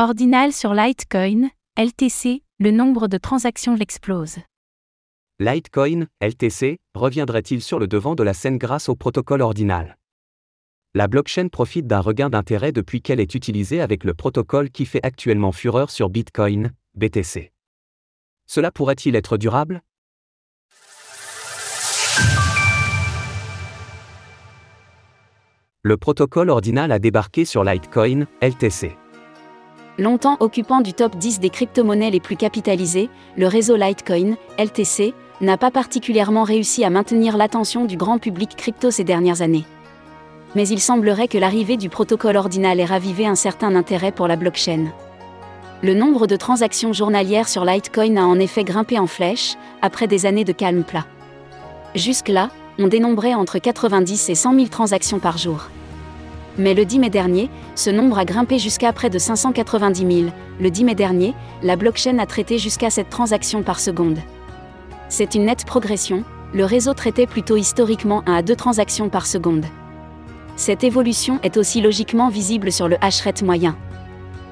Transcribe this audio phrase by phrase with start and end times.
[0.00, 4.36] Ordinal sur Litecoin, LTC, le nombre de transactions l'explose.
[5.40, 9.98] Litecoin, LTC, reviendrait-il sur le devant de la scène grâce au protocole ordinal?
[10.94, 15.04] La blockchain profite d'un regain d'intérêt depuis qu'elle est utilisée avec le protocole qui fait
[15.04, 17.50] actuellement fureur sur Bitcoin, BTC.
[18.46, 19.82] Cela pourrait-il être durable?
[25.82, 28.96] Le protocole ordinal a débarqué sur Litecoin, LTC.
[29.98, 35.56] Longtemps occupant du top 10 des crypto-monnaies les plus capitalisées, le réseau Litecoin, LTC, n'a
[35.56, 39.64] pas particulièrement réussi à maintenir l'attention du grand public crypto ces dernières années.
[40.54, 44.36] Mais il semblerait que l'arrivée du protocole ordinal ait ravivé un certain intérêt pour la
[44.36, 44.86] blockchain.
[45.82, 50.26] Le nombre de transactions journalières sur Litecoin a en effet grimpé en flèche, après des
[50.26, 51.06] années de calme plat.
[51.96, 55.68] Jusque-là, on dénombrait entre 90 et 100 000 transactions par jour.
[56.58, 60.30] Mais le 10 mai dernier, ce nombre a grimpé jusqu'à près de 590 000.
[60.60, 64.18] Le 10 mai dernier, la blockchain a traité jusqu'à cette transaction par seconde.
[65.08, 69.66] C'est une nette progression, le réseau traitait plutôt historiquement 1 à 2 transactions par seconde.
[70.56, 73.76] Cette évolution est aussi logiquement visible sur le hash moyen.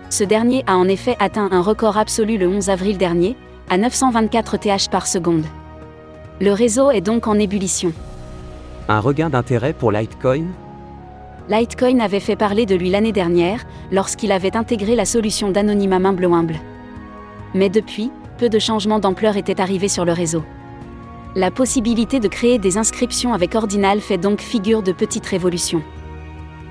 [0.09, 3.37] Ce dernier a en effet atteint un record absolu le 11 avril dernier,
[3.69, 5.45] à 924 TH par seconde.
[6.41, 7.93] Le réseau est donc en ébullition.
[8.89, 10.45] Un regain d'intérêt pour Litecoin?
[11.48, 16.56] Litecoin avait fait parler de lui l'année dernière, lorsqu'il avait intégré la solution d'anonymat Humble.
[17.55, 20.42] Mais depuis, peu de changements d'ampleur étaient arrivés sur le réseau.
[21.36, 25.83] La possibilité de créer des inscriptions avec Ordinal fait donc figure de petite révolution.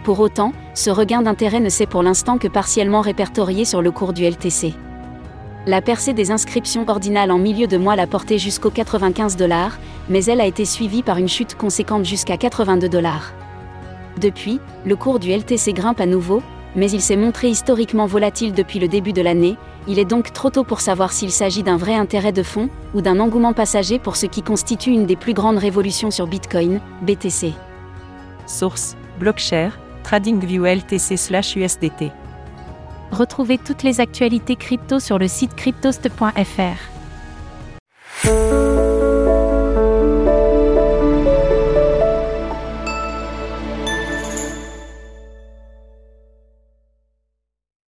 [0.03, 4.11] Pour autant, ce regain d'intérêt ne s'est pour l'instant que partiellement répertorié sur le cours
[4.11, 4.73] du LTC.
[5.67, 10.25] La percée des inscriptions ordinales en milieu de mois l'a porté jusqu'aux 95 dollars, mais
[10.25, 13.33] elle a été suivie par une chute conséquente jusqu'à 82 dollars.
[14.19, 16.41] Depuis, le cours du LTC grimpe à nouveau,
[16.75, 20.49] mais il s'est montré historiquement volatile depuis le début de l'année, il est donc trop
[20.49, 24.15] tôt pour savoir s'il s'agit d'un vrai intérêt de fond ou d'un engouement passager pour
[24.15, 27.53] ce qui constitue une des plus grandes révolutions sur Bitcoin, BTC.
[28.47, 32.11] Source Blockshare, TradingView LTC/USDT.
[33.11, 36.95] Retrouvez toutes les actualités crypto sur le site cryptost.fr.